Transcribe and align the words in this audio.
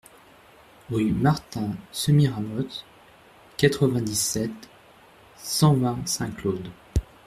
Rue 0.89 1.11
Martin 1.11 1.75
Semiramoth, 1.91 2.85
quatre-vingt-dix-sept, 3.55 4.51
cent 5.37 5.75
vingt 5.75 6.07
Saint-Claude 6.07 6.69